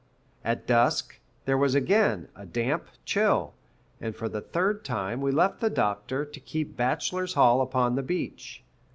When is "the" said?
4.27-4.41, 5.59-5.69, 7.93-8.01